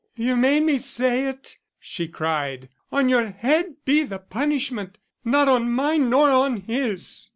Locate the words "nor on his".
6.09-7.27